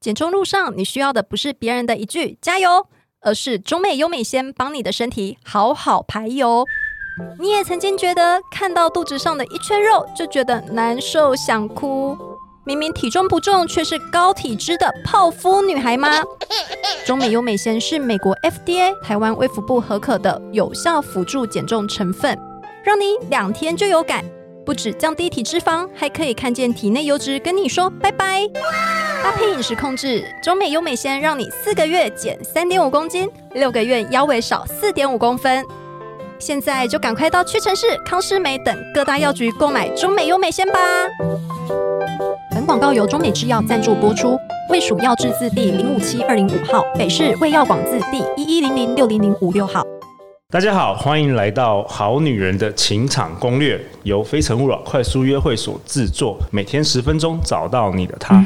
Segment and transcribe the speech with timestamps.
[0.00, 2.86] 减重路上，你需要的不是别人的一句“加油”，
[3.20, 6.64] 而是中美优美先帮你的身体好好排油。
[7.40, 12.16] 你也曾经觉得看到肚子上的一圈肉就觉得难受想哭，
[12.64, 16.22] 明明体重不重却是高体脂的泡芙女孩吗？
[17.04, 22.38] 中美优美先是美国 FDA、台湾卫福部核可的有效辅助减重成分，
[22.84, 24.24] 让你两天就有感。
[24.64, 28.48] 不止降低体脂肪，还可以看见体内油脂跟你说拜拜。
[29.22, 35.64] 搭配饮食控制，中美优美鲜让你四个月减三点五公斤，六个月腰围少四点五公分。
[36.38, 40.78] 现在就赶快到屈臣氏、康师美等各大药局购买中美优美鲜吧。
[42.52, 44.38] 本广告由中美制药赞助播出，
[44.70, 49.84] 卫署药字字第零五七二零五号，北市卫药广字第一一零零六零零五六号。
[50.50, 58.42] 大家好，欢迎来到《好女人的情场攻略》，由非诚勿扰快速约会所制作，每天十分钟，找到你的他。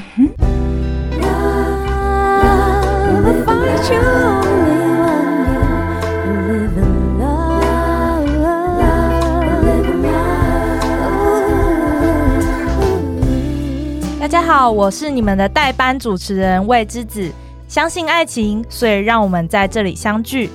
[14.20, 17.28] 大家好，我是你们的代班主持人魏之子，
[17.66, 20.48] 相信爱情，所以让我们在这里相聚。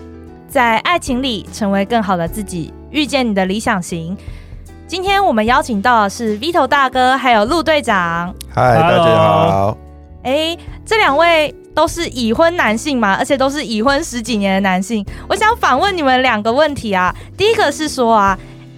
[0.47, 4.17] 在爱情里成为更好的自己，遇见你的理想型。
[4.87, 8.33] 今天我们邀请到的是 Vito 大哥，还有陆队长。
[8.55, 9.77] 嗨，大家好。
[10.23, 15.05] 哎、欸，这两位都是已婚男性嘛，而且都是已婚十几年的男性。
[15.29, 17.15] 我想反问你们两个问题啊。
[17.37, 18.35] 第一个是说啊，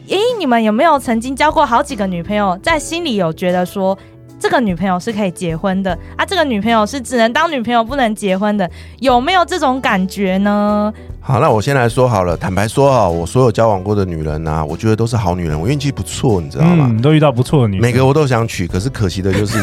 [0.09, 3.97] 哎、欸，你们有没有曾经交过好几个女朋友，在心里有觉得说，
[4.37, 8.69] 这个女朋友是可以结婚的啊，这个女朋友是只能当女朋友不能结婚的，
[8.99, 10.93] 有没有这种感觉呢？
[11.21, 12.35] 好，那我先来说好了。
[12.35, 16.87] 坦白说啊，我所有交往过的女人啊，我觉得都是好女人，我运气不错，你知道吗？
[16.89, 19.57] 嗯，都遇到不错的女人，每个我都想娶，可是可惜的就是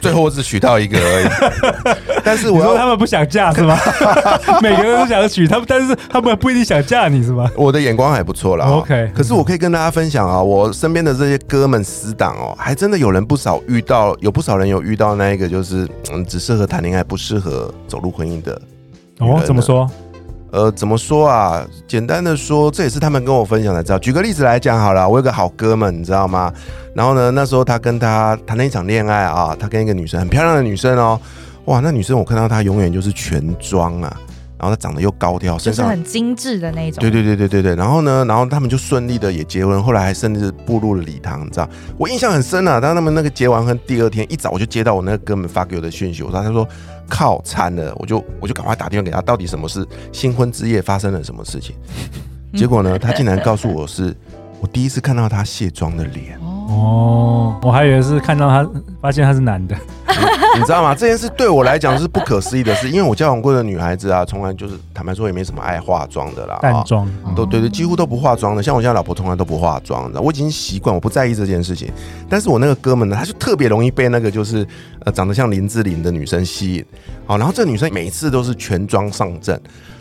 [0.00, 1.26] 最后我只娶到一个而已。
[2.24, 3.76] 但是我说他们不想嫁是吗？
[4.62, 7.50] 每个人都想娶他们，但是他们不一定想嫁你是吗？
[7.56, 8.66] 我的眼光还不错啦。
[8.66, 18.60] OK，可是我可以跟大家分享啊，我身边的这些哥们死党哦，还真的有人不少遇到，有不少人有遇到那一个就是嗯，只适合谈恋爱，不适合走入婚姻的。
[19.20, 19.88] 哦，怎么说？
[20.50, 21.66] 呃，怎么说啊？
[21.86, 23.82] 简单的说，这也是他们跟我分享的。
[23.82, 23.98] 知道？
[23.98, 26.52] 举个例子来讲好了，我有个好哥们，你知道吗？
[26.94, 31.20] 然后呢，那时候他跟他谈了一场恋爱啊，他跟一个女生，很漂亮的女生哦，
[31.66, 34.16] 哇，那女生我看到她永远就是全妆啊，
[34.58, 37.00] 然后他长得又高挑，身上就是很精致的那种。
[37.00, 37.74] 对对对对对对。
[37.76, 41.68] 然后呢，然后他们就顺利的也结婚，后来还甚至步入了礼堂，你知道？
[41.96, 42.80] 我印象很深啊。
[42.80, 46.66] 当他们那个结完婚第二天一早，我就接到我那个哥们发给我的讯息，我说他说。
[47.10, 49.82] 靠惨了，我就我就赶快打电话给他，到底什么事？
[50.12, 51.74] 新婚之夜发生了什么事情？
[52.52, 54.14] 结果呢，他竟然告诉我是
[54.60, 56.38] 我第一次看到他卸妆的脸。
[56.68, 59.76] 哦，我还以为是看到他，发现他是男的。
[60.56, 60.94] 你知道吗？
[60.94, 68.62] 这件事对我来讲是不可思议的事，因为我交往过的女孩子啊，从来就是坦白说也没什么爱化妆的啦，淡妆都对对，几乎都不化妆的。
[68.62, 71.92] 像我现在老婆从来都不化妆的，我已经习惯，我不在意这件事情。
[72.28, 74.66] 但是我那个哥们呢，他就特别容易被那个就是
[75.04, 76.84] 呃长得像林志玲的女生吸引。
[77.26, 79.60] 好，然后这个女生每次都是全妆上阵。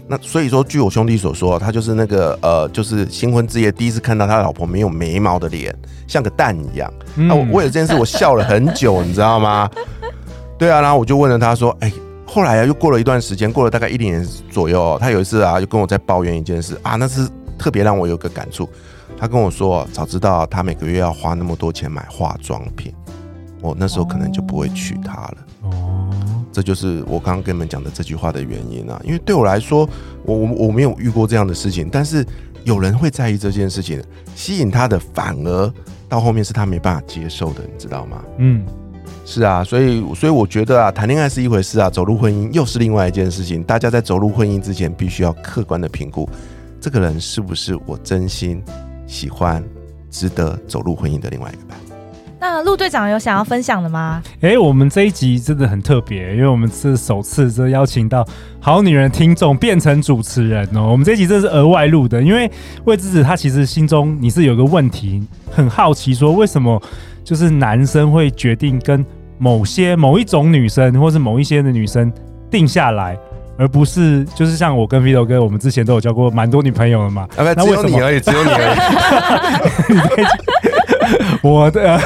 [0.10, 5.76] 那所以说，据我兄弟所说，他就是那个呃，就是新婚之夜第一次看到他老婆没有眉毛的脸，
[6.08, 6.90] 像个蛋一样。
[7.16, 9.70] 那我为了这件事，我笑了很久，你知道吗？
[10.58, 11.92] 对啊，然后我就问了他说：“哎，
[12.26, 17.28] 后来啊，又过了一段时间，过了大概一年左右，他有一次啊，就跟我在抱怨一件事啊，那是
[17.58, 18.68] 特别让我有个感触。
[19.18, 22.94] 他跟我说，早知道他每个月要花那么多钱买化妆品，
[23.62, 26.10] 我那时候可能就不会娶她了。”哦
[26.52, 29.88] 这就是我刚刚跟你们讲的这句话的原因啊，因为对我来说，
[30.24, 32.26] 我我我没有遇过这样的事情，但是
[32.64, 34.02] 有人会在意这件事情，
[34.34, 35.72] 吸引他的反而
[36.10, 38.24] 到后面是他没办法接受的，你知道吗？
[38.40, 38.66] 嗯，
[39.26, 43.64] 是啊，所以所以我觉得啊，谈恋爱是一回事啊，走入婚姻又是另外一件事情。
[43.64, 46.28] 大家在走入婚姻之前，必须要客观的评估
[46.80, 48.62] 这个人是不是我真心
[49.06, 49.64] 喜欢、
[50.10, 51.78] 值得走入婚姻的另外一个伴。
[52.40, 54.22] 那陆队长有想要分享的吗？
[54.42, 58.24] 哎、欸，我们这一集真的很特别，因为我们是首次这邀请到
[58.60, 60.92] 好女人听众变成主持人哦。
[60.92, 62.50] 我们这一集真的是额外录的，因为
[62.86, 66.80] 魏之子他其实心中你是有个问题，很好奇说为什么
[67.28, 69.06] 就是男生会决定跟
[69.38, 72.10] 某些某一种女生，或是某一些的女生
[72.50, 73.18] 定下来，
[73.58, 77.24] 而不是就是像我跟 Vito 哥，我们之前都有交过蛮多女朋友的嘛。
[77.36, 78.20] 啊，那只有你而已？
[78.22, 78.78] 只有你而已。
[81.42, 82.00] 我的、呃，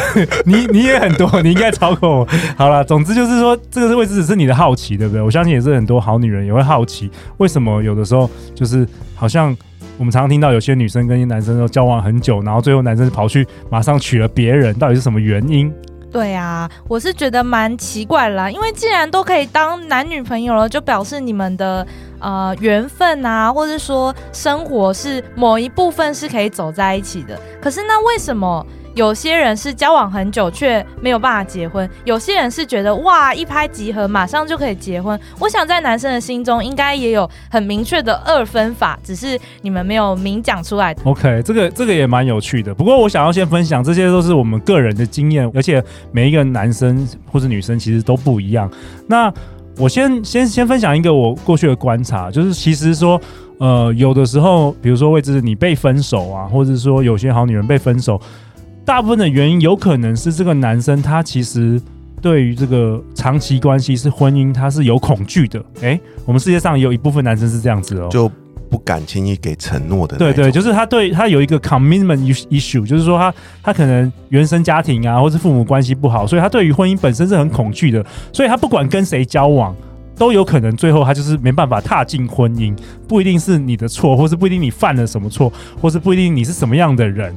[0.43, 2.27] 你你也很多，你应该超过我。
[2.57, 5.21] 好了，总之就是说，这个是为只是你的好奇，对不对？
[5.21, 9.55] 我相信也是很多好女人也会好奇，为什么有的时候就是好像
[9.97, 15.71] 我们常常听到有些女生跟男生都交往很久，然后最后男生跑去马上娶了别人，到底是什么原因？
[16.11, 21.85] 对啊，我是觉得蛮奇怪啦，因为既然都可以当男女朋友了，就表示你们的
[22.19, 27.39] 呃缘分啊，或者说生活是某一部分是可以走在一起的。
[27.61, 28.65] 可是那为什么？
[28.93, 35.17] 有些人是交往很久却没有办法结婚，有些人是觉得哇一拍即合，马上就可以结婚。
[35.39, 40.93] 我想在男生的心中应该也有很明确的二分法，只是你们没有明讲出来。
[41.05, 42.75] OK，这个这个也蛮有趣的。
[42.75, 48.69] 不过我想要先分享，这些都是我们个人的经验，而且每一个男生或者女生其实都不一样。
[49.07, 49.33] 那
[49.77, 53.19] 我先先先分享一个我过去的观察，就是其实说，
[53.57, 58.19] 呃，有的时候，比如说位置你被分手啊，或者说有些好女人被分手。
[58.85, 61.81] 大部分的原因有可能是这个男生他其实
[62.21, 65.63] 对于这个长期关系是婚姻，他是有恐惧的。
[65.81, 68.29] 哎，我们世界上也有一部分男生是这样子哦，就
[68.69, 70.17] 不敢轻易给承诺的。
[70.17, 72.19] 对对，就是他对他有一个 commitment
[72.49, 73.33] issue，就是说他
[73.63, 78.05] 他可能原生家庭啊，或是父母关系不好，所以他对于婚姻本身是很恐惧的。
[78.31, 79.75] 所以他不管跟谁交往，
[80.15, 82.77] 都有可能最后他就是没办法踏进婚姻。
[83.07, 85.51] 不一定是你的错，或是不一定你犯了什么错，
[85.81, 87.33] 或是不一定你是什么样的人。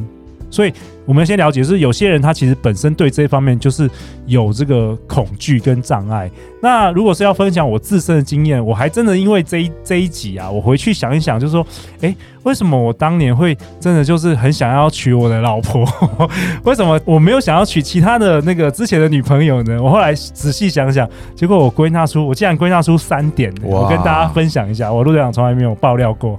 [0.54, 0.72] 所以，
[1.04, 3.90] 我们先了解，是有些人他其实本身对这方面就是
[4.26, 6.30] 有这个恐惧跟障碍。
[6.62, 11.66] 那如果是要分享我自身的经验，我还真的因为这一这一集啊，我回去想一想，就是说，
[12.02, 12.14] 诶，
[12.44, 15.84] 为什么我当年会真的就是很想要娶我的老婆？
[16.62, 19.82] 为什么我没有想要娶其他的那个之前的女朋友呢？
[19.82, 26.38] 我后来仔细想想，结果我归纳出，我竟然归纳出三点，我跟大家分享一下，我陆队长从来没有爆料过。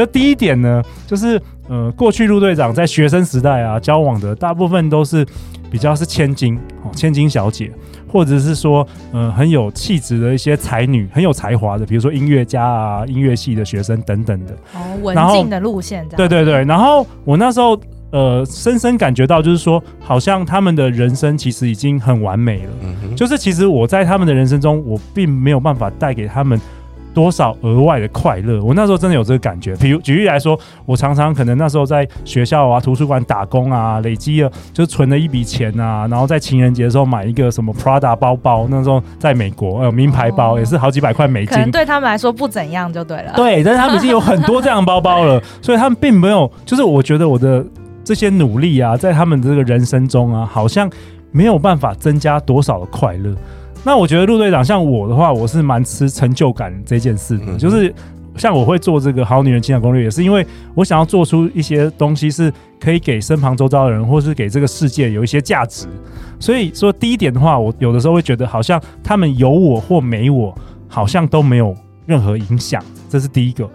[0.00, 1.38] 就第一点呢，就是
[1.68, 5.26] 呃，过去陆队长在学生时代啊，交往的大部分都是
[5.70, 7.70] 比较是千金哦，千金小姐，
[8.08, 14.54] 或者是说呃很有气质的一些才女，很有才华的，比如说音乐家啊、音乐系的学生等等的。
[14.74, 16.08] 哦，文静的路线。
[16.16, 17.78] 对对对，然后我那时候
[18.10, 22.70] 呃，深深感觉到，就是说，好像他们的人生其实已经很完美了。
[22.82, 23.14] 嗯哼。
[23.14, 26.58] 就是其实我在他们的人生中，我并没有办法带给他们。
[27.12, 28.62] 多少额外的快乐？
[28.62, 29.74] 我那时候真的有这个感觉。
[29.76, 41.54] 比如举例来说，我常常可能那时候在学校啊、图书馆打工啊，累积了就存了一笔钱啊，然后在情人节的时候买一个什么 Prada 包包，那时候在美国呃名牌包，也是好几百块美金。
[41.54, 43.32] 可能对他们来说不怎样就对了。
[43.34, 47.64] 对，但是他们已经有很多这样包包了， 所以他们并没有，就是我觉得我的
[48.04, 50.90] 这些努力啊，在他们的这个人生中啊，好像
[51.32, 53.34] 没有办法增加多少的快乐。
[53.82, 57.92] 那我觉得陆队长像我的话，我是蛮吃成就感这件事的，就是
[58.36, 65.86] 像我会做这个好女人情感攻略，也是因为我想要做出一些东西是可以给身旁周遭的人，或是给这个世界有一些价值。
[66.38, 70.54] 所以说第一点的话，我有的时候会觉得好像他们有我或没我，
[70.86, 71.74] 好像都没有
[72.06, 73.68] 任何影响，这是第一个。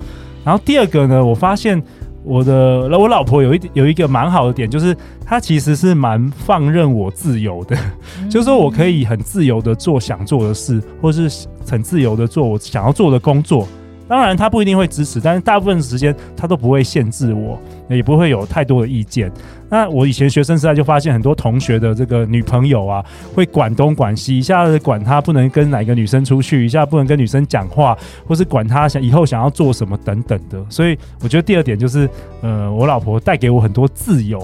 [0.43, 1.81] 然后第二个呢，我发现。
[2.25, 4.95] 我的我老婆有一点有一个蛮好的点，就是
[5.25, 7.77] 她其实是蛮放任我自由的，
[8.21, 13.67] 嗯、 就是说我可以很自由的做想做的事，或是很自由的做我想要做的工作。
[14.07, 17.59] 当然，他不一定会支持，但是大部分时间他都不会限制我，
[17.89, 19.31] 也不会有太多的意见。
[19.67, 23.03] 那我以前学生时代就发现很多同学的这个女朋友啊，
[23.33, 27.97] 会管东管西，一下子管他不能跟哪个女生出去，一下不能跟女生讲话，
[28.27, 30.63] 或是管他想以后想要做什么等等的。
[30.69, 32.07] 所以我觉得第二点就是，
[32.41, 34.39] 呃，我老婆带给我很多自由。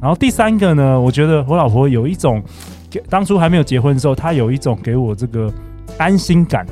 [0.00, 2.42] 然后第三个呢，我觉得我老婆有一种，
[3.10, 5.52] 当初还没有结婚的时候，她有一种给我这个
[5.98, 6.66] 安心感。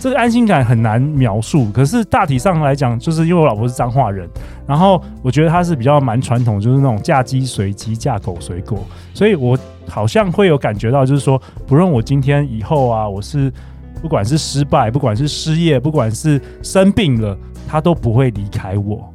[0.00, 4.26] 这个安心感很难描述，可是大体上来讲，就是因为我老婆是彰化人，
[4.66, 8.78] 然后我觉得她是比较蛮传统，就是那种嫁鸡随鸡，嫁狗随狗，
[9.12, 13.52] 所以我好像会有感觉到，就是说，不论我今天以后啊，我是
[14.00, 17.36] 不管是失败，不管是失业，不管是生病了，
[17.68, 19.12] 她都不会离开我，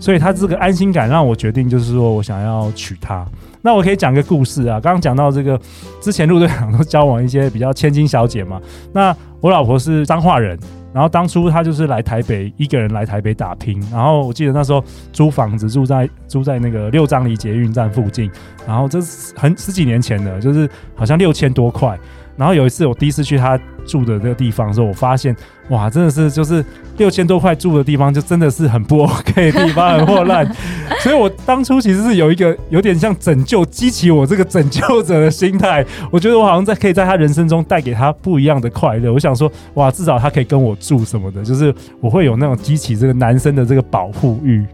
[0.00, 3.24] 所以她这个安心感让我决定，就是说我想要娶她。
[3.66, 5.60] 那我可以讲个故事啊，刚刚讲到这个，
[6.00, 8.60] 之前陆队长都交往一些比较千金小姐嘛。
[8.92, 10.56] 那我老婆是彰化人，
[10.94, 13.84] 然后当初她就是来台北，一个人来台北打拼。
[13.90, 14.80] 然后我记得那时候
[15.12, 18.30] 租房子住在住在那个六张犁捷运站附近，
[18.68, 21.98] 然后这是很十几年前的，就是好像六千多块。
[22.36, 25.34] 然后有一次我第一次去他住的那个地方的时候，我发现
[25.68, 26.64] 哇，真的是就是
[26.98, 30.46] 六千多块住的地方，就真的是很不 OK 的地方，很破烂。
[31.02, 35.84] 所以我当初其实是有一个有点像拯救，激起我这个拯救者的心态。
[36.10, 39.12] 我觉得我好像在可以在他人生中带给他不一样的快乐。
[39.12, 44.64] 我想说，哇，至少他可以跟我住什么的，就是我会有那种激起这个男生的这个保护欲。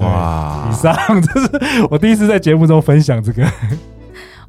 [0.00, 1.50] 哇，以上这是
[1.90, 3.42] 我第一次在节目中分享这个。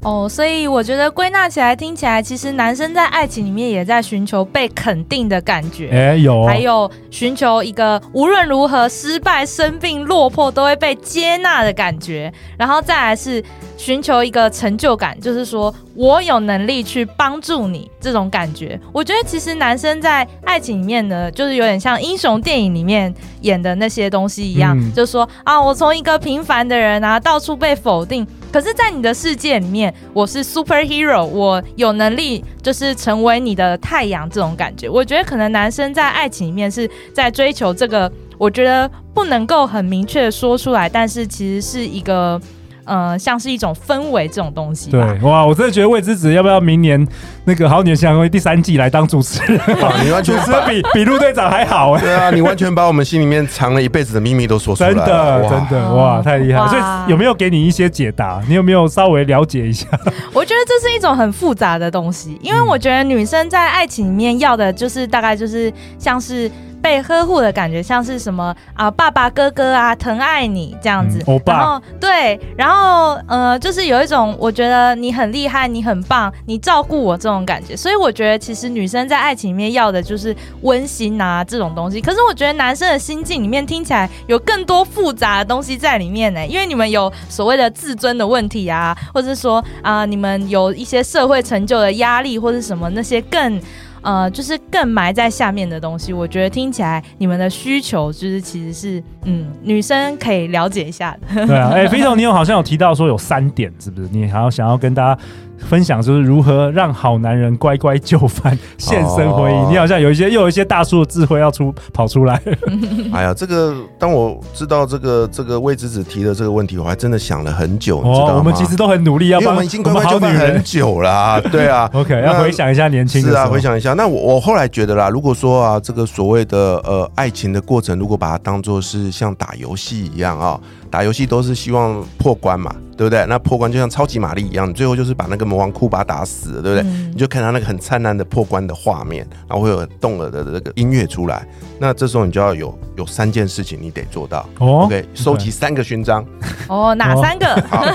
[0.02, 13.44] 哦，所以我觉得归纳起来，听起来其实男生在爱情里面也在寻求被肯定的感觉，哎，有，还有寻求一个无论如何失败、生病、落魄都会被接纳的感觉，然后再来是
[13.80, 18.78] 寻求一个成就感，就是说我有能力去帮助你这种感觉。
[18.92, 34.90] 我觉得其实男生在爱情里面呢，就是有点像英雄电影里面演的那些东西一样，嗯、就是说啊，我从一个平凡的人啊，到处被否定，可是，在你的世界里面，我是 superhero，我有能力就是成为你的太阳这种感觉。
[34.90, 38.12] 我觉得可能男生在爱情里面是在追求这个。
[38.36, 42.40] 我觉得不能够很明确的说出来，但是其实是一个，
[42.90, 44.90] 呃，像是一种氛围这种东西。
[44.90, 47.06] 对，哇，我真的觉得魏之子要不要明年
[47.44, 49.60] 那个好女人相会第三季来当主持人？
[50.04, 52.00] 你完全主持人比比陆队长还好哎。
[52.00, 54.96] 对啊，你完全把我们心里面藏了一辈子的秘密都说出来了。
[54.96, 56.66] 真的，真的，哇，太厉害！
[56.66, 58.42] 所以有没有给你一些解答？
[58.48, 59.86] 你有没有稍微了解一下？
[60.34, 66.50] 我觉得这是一种很复杂的东西，因为我觉得女生在爱情里面要的就是大概就是像是。
[66.82, 71.18] 被呵护的感觉，像是什么啊，爸爸、哥哥啊，疼爱你这样子。
[71.46, 77.76] 然后对，然后呃，就是有一种我觉得你很厉害，你很棒，你照顾我这种感觉。
[77.76, 82.00] 所以我觉得其实女生在爱情里面要的就是温馨啊这种东西。
[82.00, 93.60] 可是我觉得男生的心境里面听起来有更多复杂的东西在里面呢，因为你们有所谓的自尊的问题啊，或者是说啊、呃，你们有一些社会成就的压力，或者什么那些更。
[94.02, 101.46] 呃，就是更埋在下面的东西，我觉得听起来你们的需求就是其实是，嗯，女生可以了解一下的。
[101.46, 104.08] 对啊，哎、欸，飞总，你有好像有提到说有三点，是不是？
[104.10, 105.20] 你还要想要跟大家。
[105.68, 109.70] 分享就是如何让好男人乖乖就范，现身回应。
[109.70, 112.40] 你好像有一些又有一些大叔的智慧要出跑出来。
[113.12, 118.02] 哎呀，这个当我知道这个这个魏子子提的这个问题，我还真的想了很久。
[118.02, 118.34] 你知道吗？
[118.38, 121.40] 我们其实都很努力要帮，因为我们已经乖乖就范很久了啊。
[121.40, 123.20] 对啊， OK，要回想一下年轻。
[123.22, 123.92] 是啊，回想一下。
[123.94, 130.58] 那我我后来觉得啦，如果说啊，这个所谓的呃爱情的过程，如果把它当做是像打游戏一样啊。
[130.90, 133.24] 打游戏都是希望破关嘛，对不对？
[133.26, 136.86] 那破关就像超级玛丽一样，你最后就是把那个魔王库巴打死了，对不对？
[136.86, 141.48] 嗯、你就看他那个很灿烂的破关的画面，然后会有动耳的这个音乐出来。
[141.78, 144.46] 那这时候你就要有有三件事情你得做到。
[144.58, 146.22] 哦，OK，收集三个勋章。
[146.68, 147.46] 哦，哪三个？
[147.70, 147.86] 好，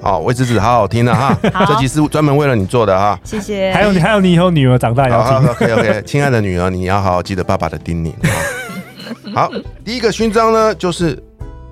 [0.00, 3.18] 好魏之子好好听了哈， 好这集是专门为了你做的哈。
[3.24, 3.72] 谢谢。
[3.72, 5.48] 还有你，还有你以后女儿长大要听。
[5.48, 8.12] OK OK，亲爱的女儿，你要好好记得爸爸的叮咛。
[9.34, 9.50] 好，
[9.84, 11.20] 第一个勋章呢，就是。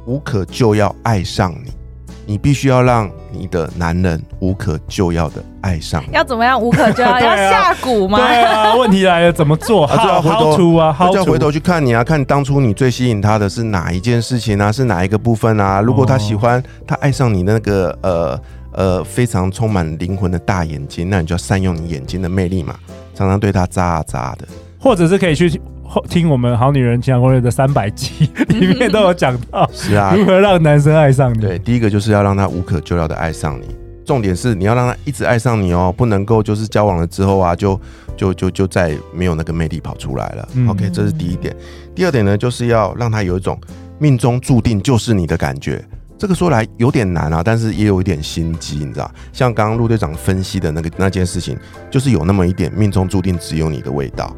[0.09, 1.73] 无可救药爱上你，
[2.27, 6.13] 你必须要让你的男人无可救药的爱上你。
[6.13, 7.19] 要怎么样无可救药？
[7.21, 8.19] 要下蛊吗？
[8.19, 9.87] 对啊，问题来了，怎么做？
[9.87, 10.57] 他就要回头
[11.13, 15.81] 就要回头去看你啊，看当初你最吸引他的是哪一件事情啊，是哪一个部分啊？
[15.81, 18.41] 如果他喜欢，他爱上你那个呃
[18.73, 22.75] 呃非常充满灵魂的大眼睛，那你就要善用你眼睛的魅力嘛，
[23.15, 24.47] 常常对他眨啊眨的，
[24.87, 25.61] 或者是可以去。
[26.09, 31.41] 听我们《好女人情感攻略》的三百集 里面都有讲到，是啊，如何让男生爱上你？
[31.41, 33.65] 对，第一个就是要让他无可救药的爱上你，
[34.05, 37.81] 重点是你要让他一直爱上你哦，不能够就是交往了之后啊，就
[38.17, 40.49] 就就就再没有那个魅力跑出来了。
[40.55, 41.57] 嗯、OK，这是第一点。
[41.95, 43.59] 第二点呢，就是要让他有一种
[43.99, 45.83] 命中注定就是你的感觉。
[46.19, 49.11] 这个说来有点难啊，但是也有一点心机，你知道？
[49.33, 51.57] 像刚刚陆队长分析的那个那件事情，
[51.91, 54.35] 就是有那么一点命中注定只有你的味道。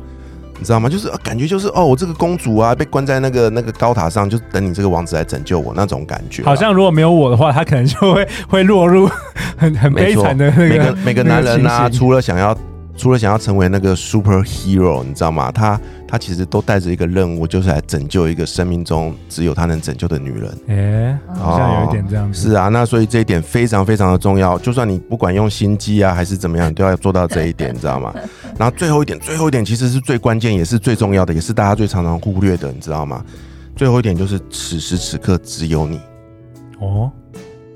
[0.59, 0.89] 你知道吗？
[0.89, 6.43] 就是感觉就是哦，我这个公主啊，被关在那个那个高塔上，就等你这个王子来拯救我那种感觉。
[6.43, 9.09] 好像如果没有我的话，他可能就会会落入
[9.57, 10.69] 很很悲惨的那个。
[10.69, 12.57] 每个每个男人啊，除了想要。
[12.99, 15.53] 除了想要成为那个 superhero，你知道吗？
[15.53, 20.51] 他他其实都带着一个任务，就是来拯救一个生命中只有他能拯救的女人。
[20.67, 22.51] 哎、欸，好像有一点这样子。
[22.51, 24.59] 是啊，那所以这一点非常非常的重要。
[24.59, 28.13] 就算你不管用心机啊，还是怎么样，你都要做到这一点，你知道吗？
[28.59, 33.25] 然后最后一点，最后一点其实是最关键，也是最重要的，也是大家最常常忽略的，你知道吗？
[33.77, 36.01] 最后一点就是此时此刻只有你。
[36.81, 37.09] 哦。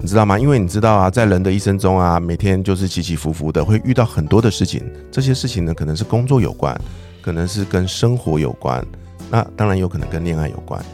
[0.02, 0.36] 你知道吗？
[0.36, 4.82] 因为你知道啊，在人的一生中啊，每天就是起起伏伏的，会遇到很多的事情。
[5.12, 6.76] 这些事情呢，可能是工作有关，
[7.20, 8.84] 可能是跟生活有关，
[9.30, 10.84] 那当然有可能跟恋爱有关。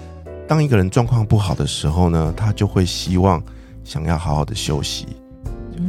[0.46, 3.42] 当一个人状况不好的时候呢，他就会希望
[3.82, 5.06] 想要好好的休息。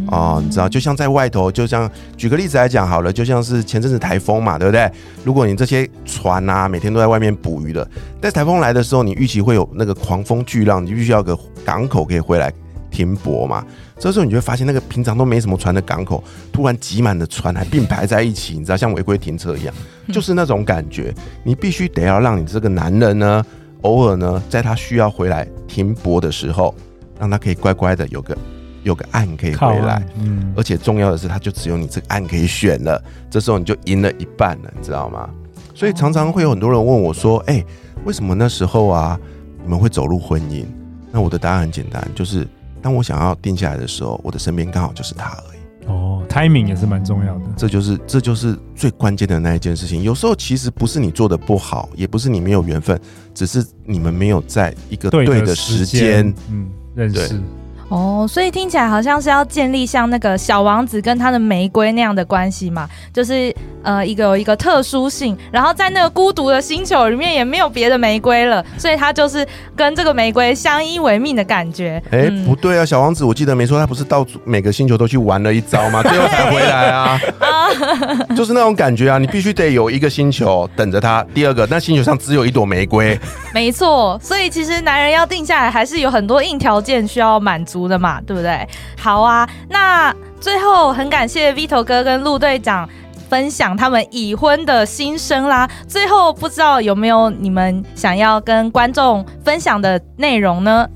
[0.07, 4.89] 哦，你知道，就像在外头，就像举个例子来讲好了，就像是前阵子台风嘛，对不对？
[5.25, 7.85] 如果你这些船啊，每天都在外面捕鱼的，
[8.21, 12.53] 在台风来的时候，你预期会有那个狂风巨浪，你必须要个港口可以回来。
[12.99, 13.65] 停泊嘛，
[13.97, 19.73] 这时候你就会发现，那个平常都没什么船的港口，突然挤满了船，还并排在一起，你知道，像违规停车一样，
[20.11, 21.15] 就是那种感觉。
[21.45, 23.45] 你必须得要让你这个男人呢，
[23.83, 26.75] 偶尔呢，在他需要回来停泊的时候，
[27.17, 28.37] 让他可以乖乖的有个
[28.83, 30.05] 有个岸可以回来。
[30.17, 33.01] 嗯，而且重要的是，他就只有你这个岸可以选了。
[33.29, 35.29] 这时候你就赢了一半了，你知道吗？
[35.73, 37.65] 所以常常会有很多人问我说：“哎、欸，
[38.03, 39.17] 为什么那时候啊，
[39.63, 40.65] 你们会走入婚姻？”
[41.13, 42.45] 那我的答案很简单，就是。
[42.81, 45.59] 当我想要定下来的时候，我的身边刚好就是他而已。
[45.87, 50.03] 哦，timing 也是蛮重要的，这就是这就是最关键的那一件事情。
[50.03, 52.99] 有时候其实不是你做的不好，也不是你没有缘分，
[53.33, 57.41] 只是你们没有在一个对的时间，嗯，认识。
[57.89, 72.01] 哦，所以听起来好像是要建立像那个小王子跟他的玫瑰那样的关系嘛，就是呃一个有一个特殊性，然后在那个孤独的星球里面也没有别的玫瑰了，所以他就是跟这个玫瑰相依为命的感觉。
[72.11, 76.03] 哎、欸，嗯、不对啊，小王子我记得没错，他不是到每个星球都去玩了一遭吗？
[76.03, 77.19] 最后才回来啊，
[78.37, 83.19] 就是那种感觉啊，你必须得有一个星球等着他，第二个那星球上只有一朵玫瑰。
[83.51, 88.67] 没错，所以其实男人要定下来还是有很多硬条件需要满足的嘛，对不对？
[88.97, 92.89] 好啊，那最后很感谢 Vito 哥跟陆队长
[93.29, 95.69] 分享他们已婚的心声啦。
[95.87, 100.87] 最后不知道有没有你们想要跟观众分享的内容呢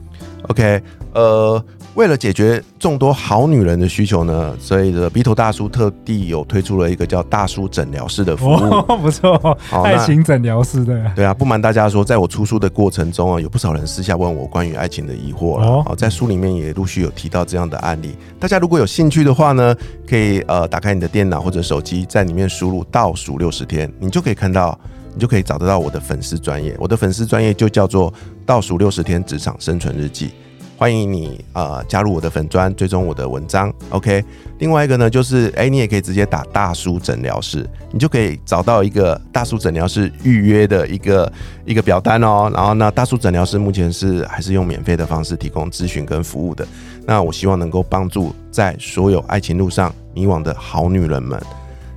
[0.49, 0.81] ？OK，
[1.13, 1.63] 呃。
[1.95, 9.37] 为了解决众多好女人的需求呢，所以的 Vito 大叔特地有推出了一个叫大叔诊疗室的服务，哦、 不错，
[9.69, 11.11] 好爱情诊疗室的。
[11.15, 15.83] 对啊，不瞒大家说，在我出书的过程中啊，有不少人私下问我关于爱情的疑惑了。
[15.85, 18.15] 哦，在书里面也陆续有提到这样的案例。
[18.39, 19.75] 大家如果有兴趣的话呢，
[20.09, 24.75] 可以呃打开你的电脑或者手机，在里面输入倒数六十天，你就可以看到，
[25.13, 26.75] 你就可以找得到我的粉丝专业。
[26.79, 28.11] 我的粉丝专业就叫做
[28.47, 30.31] 倒数六十天职场生存日记。
[30.75, 34.23] 欢迎你呃加入我的粉专，追踪我的文章，OK。
[34.59, 41.31] 另外一个呢，就是哎，你也可以直接打大叔诊疗室，你就可以找到一个大叔诊疗室预约的一个
[41.65, 42.51] 一个表单哦。
[42.53, 46.67] 然后呢，大叔诊疗室目前是还是用免费的方式提供咨询跟服务的。
[47.05, 51.41] 那我希望能够帮助在所有爱情路上迷惘的好女人们，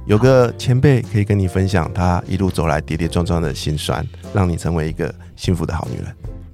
[0.04, 6.06] 有个前辈可以跟你分享他一路走来跌跌撞撞的辛酸，让你成为一个幸福的好女人。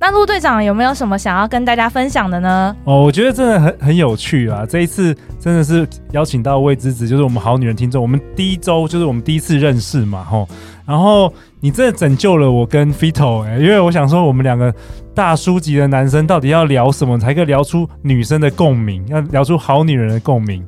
[0.05, 2.77] 那陆队长有没有什么想要跟大家分享的呢？
[2.83, 4.67] 哦，我觉得真的很很有趣啊！
[4.69, 10.49] 这一次真的是邀请到魏之子，就是我们好女人听众，我们第一周就是我们第一次认识嘛，吼。
[10.85, 14.75] 然后你真的拯救了我跟 Vito 哎，因为我想说，我们两个
[15.15, 20.67] 大叔级的男生到底要聊什么才可以聊出女生的共鸣，要聊出好女人的共鸣。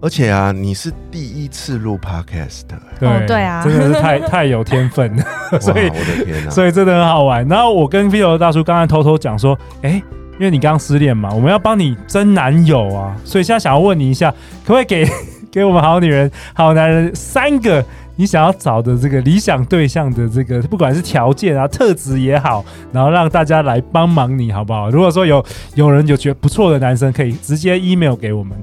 [0.00, 5.24] 而且啊，你是第一次录 podcast 的，对、哦、对啊，真的是太太有天分了，
[5.60, 7.46] 所以我的天哪，所以真的很好玩。
[7.48, 10.02] 然后我跟 Vito 大叔刚才偷偷讲说，哎、欸，
[10.34, 14.30] 因为你刚失恋嘛，我们要帮你征男友啊，所以现在想要问你一下，
[14.64, 15.04] 可不可以给
[15.50, 17.84] 给我们好女人、好男人三个
[18.14, 24.90] 你想要找的这个理想对象的这个，不管是条件啊、特质也好，然后让大家来帮忙你好不好？
[24.90, 28.56] 如果说有有人有觉得不错的男生，可以直接 email 给我们。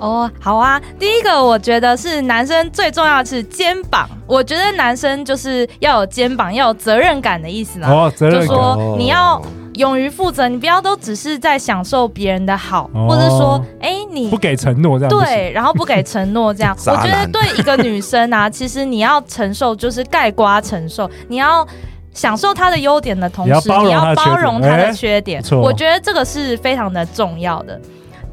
[0.00, 0.80] 哦，好啊。
[0.98, 4.08] 第一个，我觉得是男生最重要的是肩膀。
[4.26, 7.86] 我觉得男生就是要有肩膀，要有责任感的意思呢。
[7.86, 8.48] 哦，责任感。
[8.48, 9.40] 就说你要
[9.74, 15.10] 勇于负责，你不要都只是在享受别人的好，哦、或者说，哎、欸，你不给承诺这样。
[15.10, 16.76] 对，然后不给承诺这样。
[16.86, 21.66] 我觉得对一个女生啊，其实你要承受就是盖瓜承受，你要
[22.12, 25.42] 享受他的优点的同时，你要包容他的缺点。
[25.42, 27.80] 欸、我觉得这个是非常的重要的。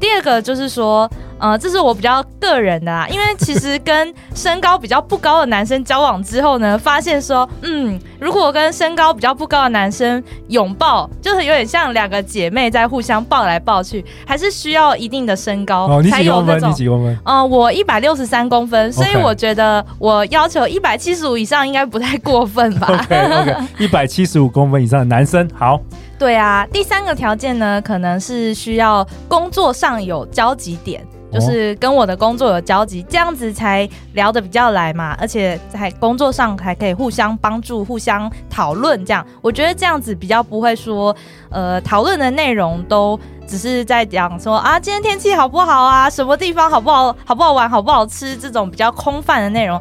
[0.00, 16.70] 第二个就是说，呃，这是我比较个人的啦，因为其实跟身高比较不高的男生交往之后呢，发现说，嗯，如果我跟身高比较不高的男生拥抱，就是有点像两个姐妹在互相抱来抱去，还是需要一定的身高，哦，才有那种。
[16.70, 17.18] 你几公分？
[17.24, 22.88] 呃，我一百六十三公分，所以我觉得我要求一百七十五以上应该不太过分吧？
[23.04, 25.80] OK，OK， 一百七十五公分以上的男生好。
[26.18, 31.00] 对啊，第三个条件呢，可能是需要工作上有交集点，
[31.32, 41.14] 就是跟我的工作有交集，这样子才聊得比较来嘛，而且在工作上还可以互相帮助、互相讨论，这样我觉得这样子比较不会说，
[41.50, 49.80] 呃，讨论的内容都只是在讲说啊，今天天气好不好啊，什么地方好不好、好不好玩、好不好吃这种比较空泛的内容。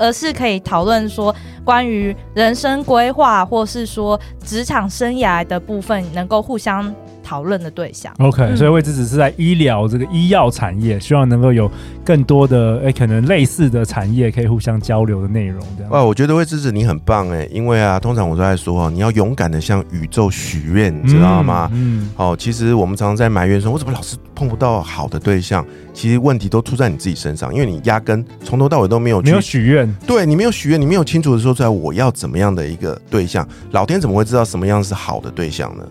[0.00, 1.34] 而是可以讨论说
[1.64, 6.94] 关于人生规划，或是说职场生涯的部分，能够互相
[7.28, 8.10] 讨论的对象。
[8.20, 11.70] OK，、嗯、所以位置只是在医疗这个医药产业，希望能够有
[12.02, 15.62] 更多的哎、欸，可能类似的产业可以互相交流的内容。
[15.76, 21.68] 这样哇，我觉得魏之子你很棒哎，因为啊，通常我都在说啊，你要勇敢的向宇宙许愿，你知道吗？
[21.74, 25.62] 嗯，好、嗯哦，其实我们常常在埋怨说，我怎么老是碰不到好的对象？
[25.92, 35.84] 其实问题都出在你自己身上，因为你压根从头到尾都没有没有许愿，对你没有许愿，你没有清楚的说出来我要怎么样的一个对象，老天怎么会知道什么样是好的对象呢？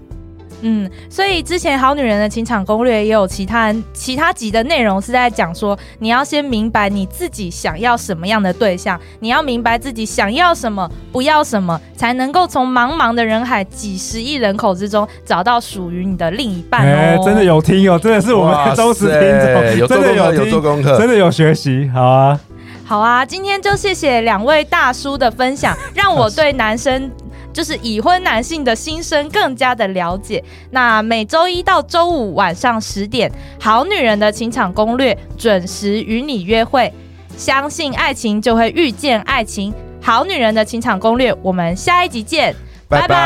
[0.62, 16.96] 嗯，所以之前《好女人的情场攻略》也有其他其他集的内容是在讲说，你要先明白你自己想要什么样的对象，你要明白自己想要什么，不要什么，才能够从茫茫的人海、几十亿人口之中找到属于你的另一半哦。
[16.96, 22.40] 欸、真的有听哦，真的是我们的忠实听众，真的有有做功课，真的有学习，好啊，
[22.84, 27.12] 好啊，今天就谢谢两位大叔的分享，让我对男生。
[27.58, 30.44] 就是已婚男性的心声更加的了解。
[30.70, 33.28] 那每周一到周五晚上十点，
[33.60, 36.94] 《好女人的情场攻略》准时与你约会。
[37.36, 39.72] 相信爱情，就会遇见爱情。
[40.00, 42.54] 《好女人的情场攻略》，我们下一集见，
[42.88, 43.18] 拜拜拜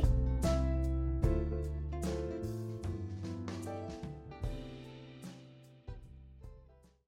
[0.00, 0.09] 拜。